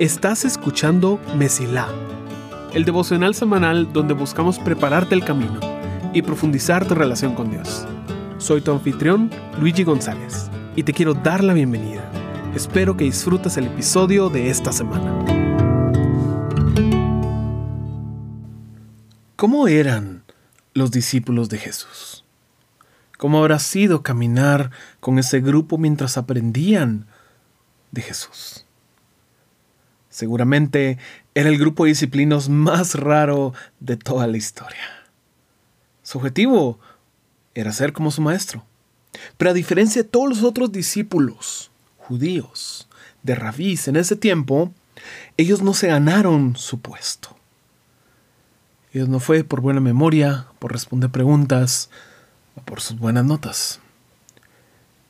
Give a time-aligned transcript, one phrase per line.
[0.00, 1.86] Estás escuchando Mesilá,
[2.72, 5.60] el devocional semanal donde buscamos prepararte el camino
[6.14, 7.86] y profundizar tu relación con Dios.
[8.38, 9.30] Soy tu anfitrión,
[9.60, 12.02] Luigi González, y te quiero dar la bienvenida.
[12.54, 15.18] Espero que disfrutes el episodio de esta semana.
[19.36, 20.24] ¿Cómo eran
[20.72, 22.24] los discípulos de Jesús?
[23.18, 27.06] ¿Cómo habrá sido caminar con ese grupo mientras aprendían
[27.90, 28.64] de Jesús?
[30.08, 30.98] Seguramente
[31.34, 35.06] era el grupo de disciplinos más raro de toda la historia.
[36.02, 36.80] Su objetivo
[37.54, 38.64] era ser como su maestro.
[39.36, 42.88] Pero a diferencia de todos los otros discípulos judíos
[43.22, 44.72] de rabís en ese tiempo,
[45.36, 47.36] ellos no se ganaron su puesto.
[48.92, 51.90] Ellos no fue por buena memoria, por responder preguntas
[52.56, 53.80] o por sus buenas notas.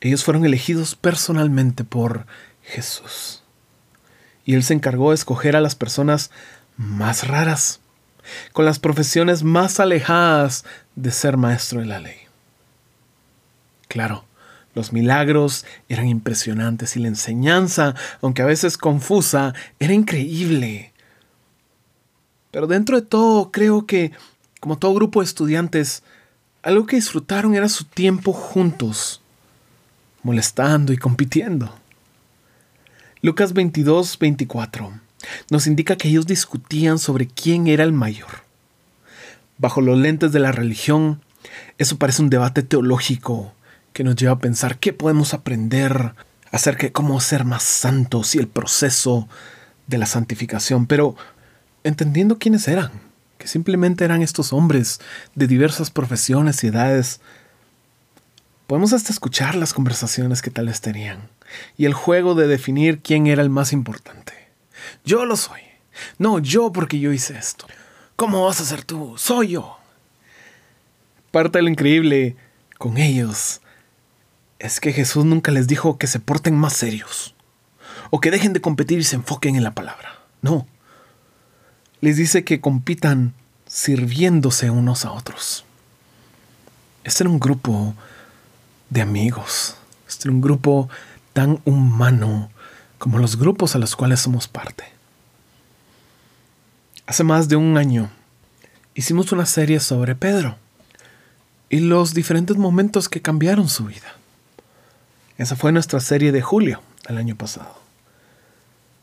[0.01, 2.27] Ellos fueron elegidos personalmente por
[2.71, 3.41] Jesús
[4.45, 6.31] y él se encargó de escoger a las personas
[6.77, 7.81] más raras,
[8.53, 10.65] con las profesiones más alejadas
[10.97, 12.17] de ser maestro de la ley.
[13.89, 14.25] Claro,
[14.75, 20.93] los milagros eran impresionantes y la enseñanza, aunque a veces confusa, era increíble.
[22.51, 24.13] Pero dentro de todo, creo que,
[24.61, 26.03] como todo grupo de estudiantes,
[26.63, 29.23] algo que disfrutaron era su tiempo juntos,
[30.23, 31.80] molestando y compitiendo.
[33.23, 34.99] Lucas 22, 24
[35.51, 38.45] nos indica que ellos discutían sobre quién era el mayor.
[39.59, 41.21] Bajo los lentes de la religión,
[41.77, 43.53] eso parece un debate teológico
[43.93, 46.15] que nos lleva a pensar qué podemos aprender
[46.51, 49.29] acerca de cómo ser más santos y el proceso
[49.87, 51.15] de la santificación, pero
[51.85, 52.91] entendiendo quiénes eran,
[53.37, 54.99] que simplemente eran estos hombres
[55.35, 57.21] de diversas profesiones y edades,
[58.67, 61.29] podemos hasta escuchar las conversaciones que tal vez tenían
[61.77, 64.33] y el juego de definir quién era el más importante.
[65.05, 65.61] Yo lo soy.
[66.19, 67.67] No, yo porque yo hice esto.
[68.17, 69.15] ¿Cómo vas a ser tú?
[69.17, 69.79] Soy yo.
[71.31, 72.37] Parte de lo increíble
[72.79, 73.61] con ellos
[74.59, 77.35] es que Jesús nunca les dijo que se porten más serios
[78.11, 80.19] o que dejen de competir y se enfoquen en la palabra.
[80.43, 80.67] No.
[82.01, 83.35] Les dice que compitan
[83.67, 85.65] sirviéndose unos a otros.
[87.05, 87.95] Este era un grupo
[88.91, 89.77] de amigos.
[90.09, 90.89] Este era un grupo
[91.33, 92.51] tan humano
[92.99, 94.85] como los grupos a los cuales somos parte.
[97.07, 98.11] Hace más de un año
[98.95, 100.57] hicimos una serie sobre Pedro
[101.69, 104.15] y los diferentes momentos que cambiaron su vida.
[105.39, 107.75] Esa fue nuestra serie de julio del año pasado.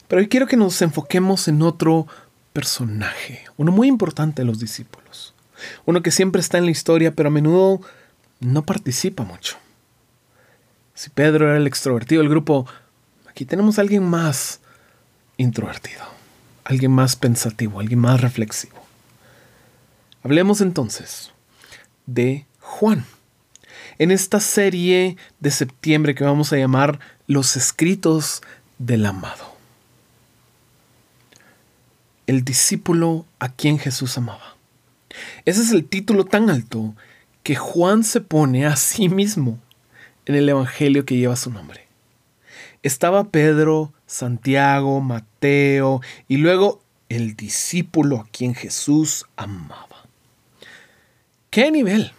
[0.07, 2.07] Pero hoy quiero que nos enfoquemos en otro
[2.53, 5.33] personaje, uno muy importante de los discípulos,
[5.85, 7.81] uno que siempre está en la historia pero a menudo
[8.39, 9.57] no participa mucho.
[10.97, 12.66] Si Pedro era el extrovertido del grupo,
[13.30, 14.62] aquí tenemos a alguien más
[15.38, 16.03] introvertido,
[16.63, 18.84] alguien más pensativo, alguien más reflexivo.
[20.24, 21.34] Hablemos entonces
[22.07, 23.06] de Juan.
[24.00, 28.41] En esta serie de septiembre que vamos a llamar Los escritos
[28.80, 29.56] del amado.
[32.25, 34.56] El discípulo a quien Jesús amaba.
[35.46, 36.96] Ese es el título tan alto
[37.44, 39.59] que Juan se pone a sí mismo
[40.27, 41.88] en el Evangelio que lleva su nombre.
[42.83, 50.05] Estaba Pedro, Santiago, Mateo y luego el discípulo a quien Jesús amaba.
[51.49, 52.11] ¡Qué nivel!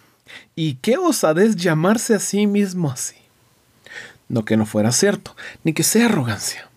[0.55, 3.15] ¿Y qué osadez llamarse a sí mismo así?
[4.27, 6.67] No que no fuera cierto, ni que sea arrogancia.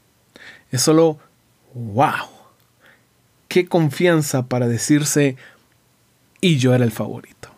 [0.71, 1.19] Es solo,
[1.75, 2.29] wow,
[3.49, 5.37] qué confianza para decirse,
[6.41, 7.51] y yo era el favorito.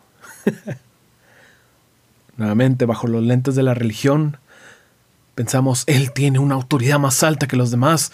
[2.37, 4.39] Nuevamente, bajo los lentes de la religión,
[5.35, 8.13] pensamos, Él tiene una autoridad más alta que los demás,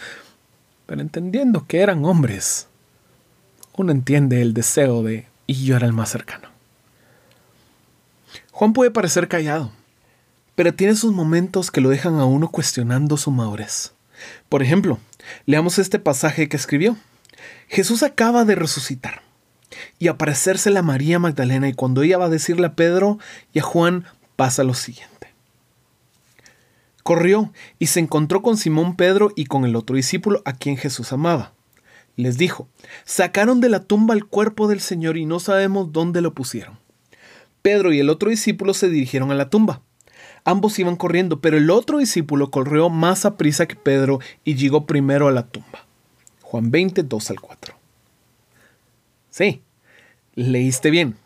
[0.87, 2.69] pero entendiendo que eran hombres,
[3.77, 6.49] uno entiende el deseo de, y yo era el más cercano.
[8.53, 9.73] Juan puede parecer callado,
[10.55, 13.93] pero tiene sus momentos que lo dejan a uno cuestionando su madurez.
[14.51, 14.99] Por ejemplo,
[15.47, 16.97] leamos este pasaje que escribió.
[17.69, 19.23] Jesús acaba de resucitar
[20.01, 23.19] y aparecérsele a María Magdalena y cuando ella va a decirle a Pedro
[23.53, 25.29] y a Juan pasa lo siguiente.
[27.03, 31.13] Corrió y se encontró con Simón Pedro y con el otro discípulo a quien Jesús
[31.13, 31.53] amaba.
[32.17, 32.67] Les dijo,
[33.05, 36.79] sacaron de la tumba el cuerpo del Señor y no sabemos dónde lo pusieron.
[37.61, 39.83] Pedro y el otro discípulo se dirigieron a la tumba.
[40.45, 44.87] Ambos iban corriendo, pero el otro discípulo corrió más a prisa que Pedro y llegó
[44.87, 45.85] primero a la tumba.
[46.41, 47.75] Juan 20, 2 al 4.
[49.29, 49.63] Sí,
[50.41, 51.17] leíste bien.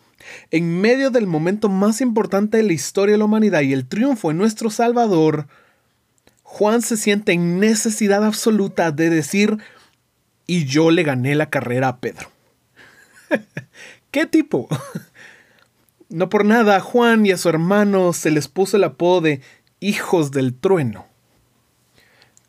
[0.50, 4.28] En medio del momento más importante de la historia de la humanidad y el triunfo
[4.28, 5.46] de nuestro Salvador,
[6.42, 9.58] Juan se siente en necesidad absoluta de decir,
[10.46, 12.30] y yo le gané la carrera a Pedro.
[14.10, 14.68] ¿Qué tipo?
[16.10, 19.40] No por nada Juan y a su hermano se les puso el apodo de
[19.80, 21.06] hijos del trueno.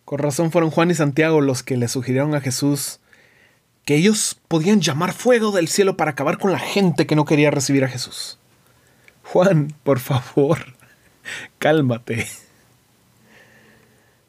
[0.03, 2.99] Con razón fueron Juan y Santiago los que le sugirieron a Jesús
[3.85, 7.51] que ellos podían llamar fuego del cielo para acabar con la gente que no quería
[7.51, 8.37] recibir a Jesús.
[9.23, 10.75] Juan, por favor,
[11.57, 12.27] cálmate.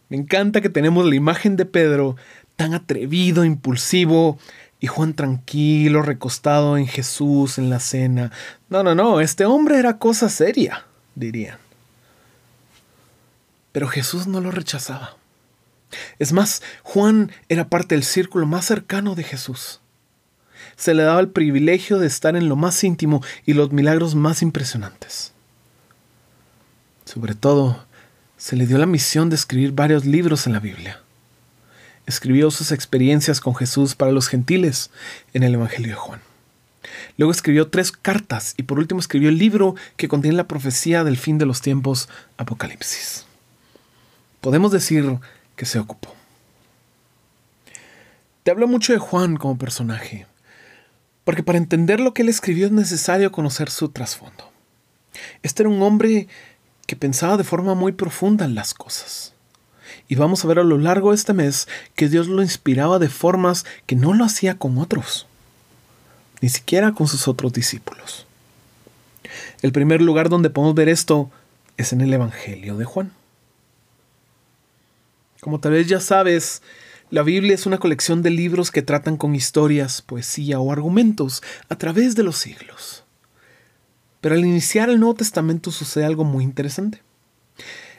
[0.09, 2.17] Me encanta que tenemos la imagen de Pedro
[2.57, 4.39] tan atrevido, impulsivo,
[4.81, 8.31] y Juan tranquilo, recostado en Jesús en la cena.
[8.69, 10.85] No, no, no, este hombre era cosa seria,
[11.15, 11.59] dirían.
[13.73, 15.17] Pero Jesús no lo rechazaba.
[16.19, 19.81] Es más, Juan era parte del círculo más cercano de Jesús.
[20.75, 24.43] Se le daba el privilegio de estar en lo más íntimo y los milagros más
[24.43, 25.33] impresionantes.
[27.05, 27.85] Sobre todo,
[28.37, 31.01] se le dio la misión de escribir varios libros en la Biblia.
[32.07, 34.91] Escribió sus experiencias con Jesús para los gentiles
[35.33, 36.21] en el Evangelio de Juan.
[37.17, 41.17] Luego escribió tres cartas y por último escribió el libro que contiene la profecía del
[41.17, 43.25] fin de los tiempos, Apocalipsis.
[44.41, 45.19] Podemos decir
[45.57, 46.15] que se ocupó.
[48.43, 50.27] Te hablo mucho de Juan como personaje,
[51.27, 54.49] porque para entender lo que él escribió es necesario conocer su trasfondo.
[55.43, 56.29] Este era un hombre
[56.87, 59.35] que pensaba de forma muy profunda en las cosas.
[60.07, 63.09] Y vamos a ver a lo largo de este mes que Dios lo inspiraba de
[63.09, 65.27] formas que no lo hacía con otros,
[66.43, 68.25] ni siquiera con sus otros discípulos.
[69.63, 71.29] El primer lugar donde podemos ver esto
[71.77, 73.11] es en el Evangelio de Juan.
[75.41, 76.63] Como tal vez ya sabes,
[77.11, 81.77] la Biblia es una colección de libros que tratan con historias, poesía o argumentos a
[81.77, 83.05] través de los siglos.
[84.21, 87.03] Pero al iniciar el Nuevo Testamento sucede algo muy interesante.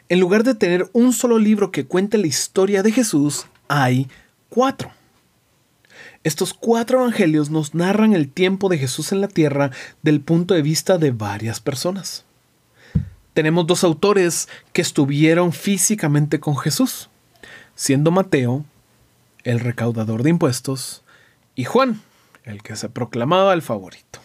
[0.10, 4.08] En lugar de tener un solo libro que cuente la historia de Jesús, hay
[4.50, 4.92] cuatro.
[6.24, 9.72] Estos cuatro evangelios nos narran el tiempo de Jesús en la tierra
[10.02, 12.26] del punto de vista de varias personas.
[13.34, 17.10] Tenemos dos autores que estuvieron físicamente con Jesús
[17.78, 18.66] siendo Mateo
[19.48, 21.04] el recaudador de impuestos
[21.56, 22.02] y Juan
[22.44, 24.20] el que se proclamaba el favorito.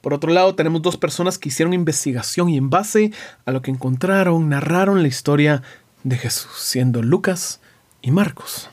[0.00, 3.12] Por otro lado, tenemos dos personas que hicieron investigación y en base
[3.44, 5.62] a lo que encontraron, narraron la historia
[6.02, 7.60] de Jesús, siendo Lucas
[8.02, 8.70] y Marcos.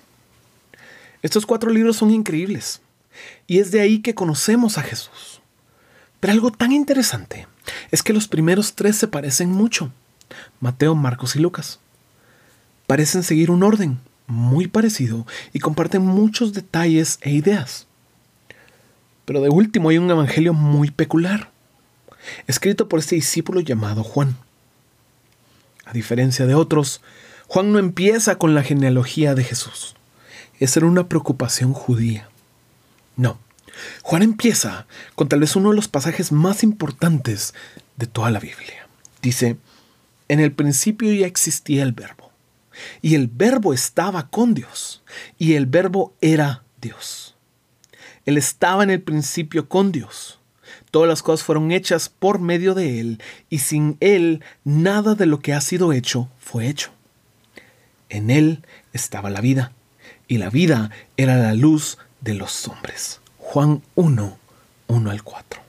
[1.22, 2.82] Estos cuatro libros son increíbles
[3.46, 5.42] y es de ahí que conocemos a Jesús.
[6.20, 7.48] Pero algo tan interesante
[7.92, 9.92] es que los primeros tres se parecen mucho,
[10.60, 11.80] Mateo, Marcos y Lucas
[12.88, 17.88] parecen seguir un orden muy parecido y comparten muchos detalles e ideas.
[19.26, 21.52] Pero de último hay un evangelio muy peculiar,
[22.48, 24.38] escrito por este discípulo llamado Juan.
[25.86, 27.02] A diferencia de otros,
[27.48, 29.96] Juan no empieza con la genealogía de Jesús.
[30.60, 32.30] Esa era una preocupación judía.
[33.16, 33.38] No,
[34.02, 37.54] Juan empieza con tal vez uno de los pasajes más importantes
[37.98, 38.88] de toda la Biblia.
[39.22, 39.58] Dice,
[40.28, 42.23] en el principio ya existía el verbo
[43.02, 45.04] y el verbo estaba con Dios.
[45.38, 47.36] Y el verbo era Dios.
[48.26, 50.40] Él estaba en el principio con Dios.
[50.92, 55.40] Todas las cosas fueron hechas por medio de Él, y sin Él nada de lo
[55.40, 56.92] que ha sido hecho fue hecho.
[58.10, 59.72] En Él estaba la vida,
[60.28, 63.22] y la vida era la luz de los hombres.
[63.38, 64.38] Juan 1,
[64.88, 65.62] 1 al 4.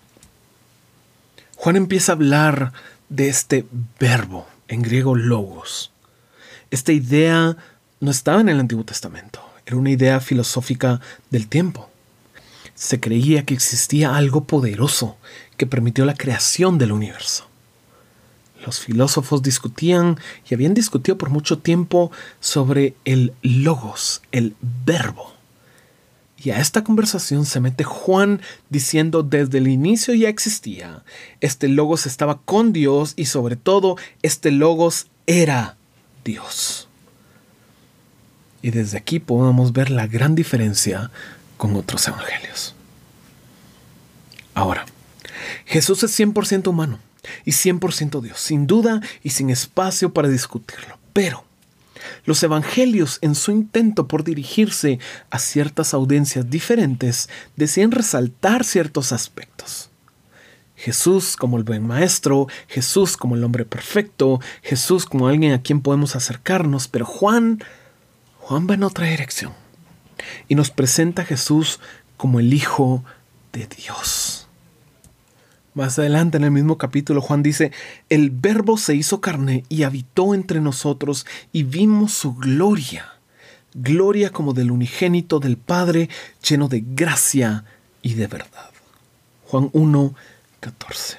[1.57, 2.73] Juan empieza a hablar
[3.09, 3.67] de este
[3.99, 5.90] verbo, en griego logos,
[6.71, 7.56] esta idea
[8.00, 11.88] no estaba en el Antiguo Testamento, era una idea filosófica del tiempo.
[12.75, 15.16] Se creía que existía algo poderoso
[15.56, 17.47] que permitió la creación del universo.
[18.64, 20.18] Los filósofos discutían
[20.49, 25.35] y habían discutido por mucho tiempo sobre el logos, el verbo.
[26.42, 31.04] Y a esta conversación se mete Juan diciendo desde el inicio ya existía.
[31.40, 35.76] Este logos estaba con Dios y sobre todo este logos era
[36.25, 36.88] Dios.
[38.62, 41.11] Y desde aquí podemos ver la gran diferencia
[41.57, 42.75] con otros evangelios.
[44.54, 44.87] Ahora,
[45.66, 46.99] Jesús es 100% humano
[47.45, 50.99] y 100% Dios, sin duda y sin espacio para discutirlo.
[51.12, 51.45] Pero
[52.25, 54.99] los evangelios, en su intento por dirigirse
[55.31, 59.90] a ciertas audiencias diferentes, deciden resaltar ciertos aspectos.
[60.85, 65.81] Jesús como el buen maestro, Jesús como el hombre perfecto, Jesús como alguien a quien
[65.81, 67.64] podemos acercarnos, pero Juan,
[68.41, 69.55] Juan va en otra dirección
[70.47, 71.81] y nos presenta a Jesús
[72.19, 73.03] como el Hijo
[73.55, 74.47] de Dios.
[75.73, 77.73] Más adelante en el mismo capítulo Juan dice,
[78.11, 83.07] el verbo se hizo carne y habitó entre nosotros y vimos su gloria,
[83.73, 86.11] gloria como del unigénito del Padre,
[86.47, 87.64] lleno de gracia
[88.03, 88.71] y de verdad.
[89.47, 90.14] Juan 1,
[90.64, 91.18] 14.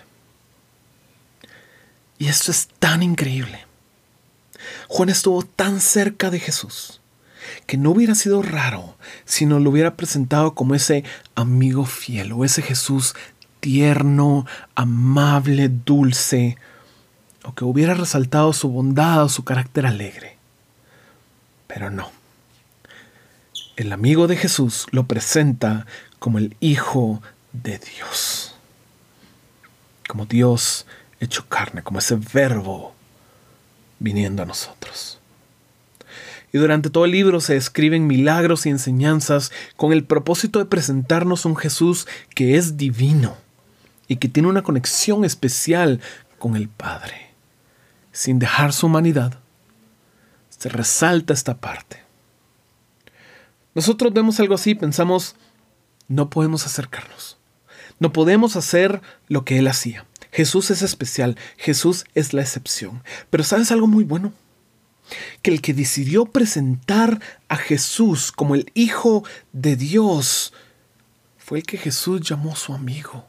[2.18, 3.64] Y esto es tan increíble.
[4.88, 7.00] Juan estuvo tan cerca de Jesús
[7.68, 11.04] que no hubiera sido raro si no lo hubiera presentado como ese
[11.36, 13.14] amigo fiel o ese Jesús
[13.60, 16.58] tierno, amable, dulce,
[17.44, 20.38] o que hubiera resaltado su bondad o su carácter alegre.
[21.68, 22.12] Pero no.
[23.76, 25.86] El amigo de Jesús lo presenta
[26.18, 27.22] como el Hijo
[27.54, 28.45] de Dios.
[30.16, 30.86] Como Dios
[31.20, 32.96] hecho carne, como ese verbo
[34.00, 35.20] viniendo a nosotros.
[36.54, 41.44] Y durante todo el libro se describen milagros y enseñanzas con el propósito de presentarnos
[41.44, 43.36] un Jesús que es divino
[44.08, 46.00] y que tiene una conexión especial
[46.40, 47.32] con el Padre.
[48.14, 49.38] Sin dejar su humanidad,
[50.48, 52.04] se resalta esta parte.
[53.74, 55.36] Nosotros vemos algo así y pensamos,
[56.08, 57.36] no podemos acercarnos.
[58.00, 60.06] No podemos hacer lo que Él hacía.
[60.32, 63.04] Jesús es especial, Jesús es la excepción.
[63.30, 64.34] Pero ¿sabes algo muy bueno?
[65.42, 69.24] Que el que decidió presentar a Jesús como el Hijo
[69.54, 70.54] de Dios
[71.38, 73.28] fue el que Jesús llamó su amigo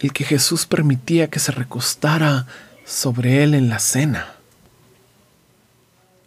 [0.00, 2.46] el que Jesús permitía que se recostara
[2.84, 4.34] sobre él en la cena.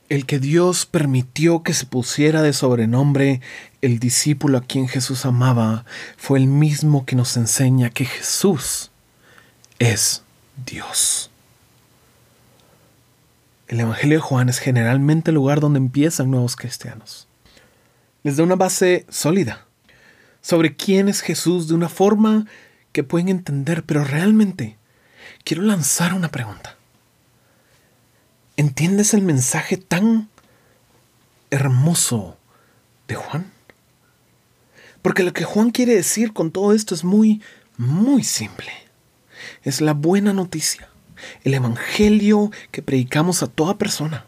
[0.09, 3.41] El que Dios permitió que se pusiera de sobrenombre
[3.81, 5.85] el discípulo a quien Jesús amaba
[6.17, 8.91] fue el mismo que nos enseña que Jesús
[9.79, 10.23] es
[10.65, 11.31] Dios.
[13.67, 17.27] El Evangelio de Juan es generalmente el lugar donde empiezan nuevos cristianos.
[18.21, 19.65] Les da una base sólida
[20.41, 22.45] sobre quién es Jesús de una forma
[22.91, 24.77] que pueden entender, pero realmente
[25.43, 26.77] quiero lanzar una pregunta.
[28.55, 30.29] ¿Entiendes el mensaje tan
[31.49, 32.37] hermoso
[33.07, 33.51] de Juan?
[35.01, 37.41] Porque lo que Juan quiere decir con todo esto es muy,
[37.77, 38.71] muy simple.
[39.63, 40.87] Es la buena noticia,
[41.43, 44.25] el evangelio que predicamos a toda persona.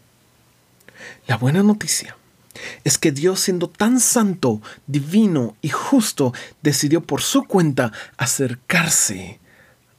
[1.27, 2.17] La buena noticia
[2.84, 9.39] es que Dios siendo tan santo, divino y justo, decidió por su cuenta acercarse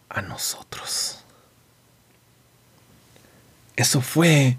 [0.08, 1.25] a nosotros.
[3.76, 4.58] Eso fue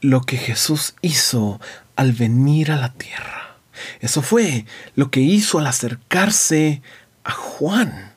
[0.00, 1.60] lo que Jesús hizo
[1.96, 3.56] al venir a la tierra.
[4.00, 6.82] Eso fue lo que hizo al acercarse
[7.24, 8.12] a Juan.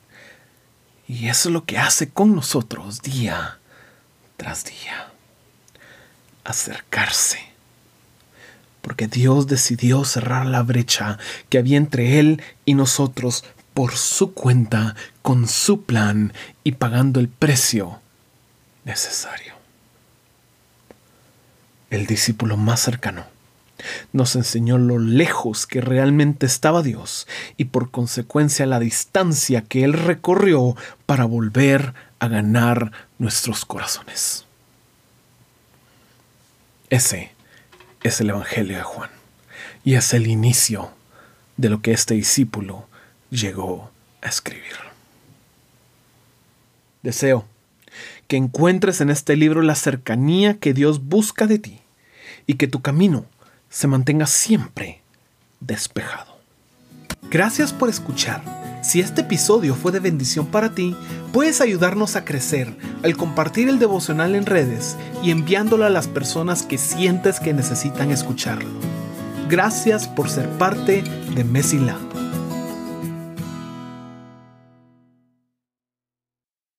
[1.08, 3.58] Y eso es lo que hace con nosotros día
[4.36, 5.12] tras día.
[6.44, 7.52] Acercarse
[8.82, 11.18] porque Dios decidió cerrar la brecha
[11.48, 17.28] que había entre Él y nosotros por su cuenta, con su plan y pagando el
[17.28, 18.00] precio
[18.84, 19.51] necesario.
[21.92, 23.26] El discípulo más cercano
[24.14, 29.92] nos enseñó lo lejos que realmente estaba Dios y por consecuencia la distancia que Él
[29.92, 34.46] recorrió para volver a ganar nuestros corazones.
[36.88, 37.32] Ese
[38.02, 39.10] es el Evangelio de Juan
[39.84, 40.92] y es el inicio
[41.58, 42.88] de lo que este discípulo
[43.28, 43.90] llegó
[44.22, 44.76] a escribir.
[47.02, 47.44] Deseo
[48.28, 51.81] que encuentres en este libro la cercanía que Dios busca de ti
[52.46, 53.24] y que tu camino
[53.68, 55.02] se mantenga siempre
[55.60, 56.36] despejado.
[57.30, 58.42] Gracias por escuchar.
[58.82, 60.96] Si este episodio fue de bendición para ti,
[61.32, 66.64] puedes ayudarnos a crecer al compartir el devocional en redes y enviándolo a las personas
[66.64, 68.68] que sientes que necesitan escucharlo.
[69.48, 71.02] Gracias por ser parte
[71.34, 71.78] de Messi